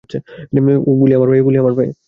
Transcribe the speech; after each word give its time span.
গুলি 0.99 1.13
আমার 1.57 1.73
পায়ে! 1.73 1.91